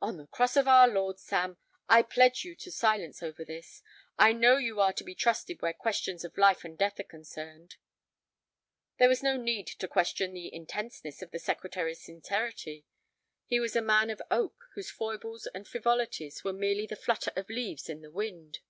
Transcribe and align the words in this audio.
"On 0.00 0.16
the 0.16 0.26
Cross 0.28 0.56
of 0.56 0.66
our 0.66 0.88
Lord, 0.88 1.18
Sam, 1.20 1.58
I 1.86 2.00
pledge 2.00 2.46
you 2.46 2.56
to 2.56 2.70
silence 2.72 3.22
over 3.22 3.44
this. 3.44 3.82
I 4.18 4.32
know 4.32 4.56
you 4.56 4.80
are 4.80 4.94
to 4.94 5.04
be 5.04 5.14
trusted 5.14 5.60
where 5.60 5.74
questions 5.74 6.24
of 6.24 6.38
life 6.38 6.64
and 6.64 6.78
death 6.78 6.98
are 6.98 7.02
concerned." 7.04 7.76
There 8.98 9.10
was 9.10 9.22
no 9.22 9.36
need 9.36 9.66
to 9.66 9.86
question 9.86 10.32
the 10.32 10.50
intenseness 10.50 11.20
of 11.20 11.30
the 11.30 11.38
Secretary's 11.38 12.00
sincerity. 12.02 12.86
He 13.44 13.60
was 13.60 13.76
a 13.76 13.82
man 13.82 14.08
of 14.08 14.22
oak 14.30 14.54
whose 14.72 14.90
foibles 14.90 15.46
and 15.54 15.68
frivolities 15.68 16.42
were 16.42 16.54
merely 16.54 16.86
the 16.86 16.96
flutter 16.96 17.34
of 17.36 17.50
leaves 17.50 17.90
in 17.90 18.00
the 18.00 18.10
wind. 18.10 18.60